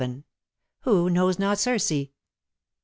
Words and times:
'^ 0.01 0.23
WHO 0.79 1.11
KNOWS 1.11 1.37
NOT 1.37 1.59
CIRCE?" 1.59 2.07